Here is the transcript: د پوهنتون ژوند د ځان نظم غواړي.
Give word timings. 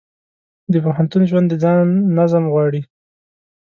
د 0.71 0.73
پوهنتون 0.85 1.23
ژوند 1.29 1.47
د 1.49 1.53
ځان 1.63 1.85
نظم 2.17 2.43
غواړي. 2.53 2.81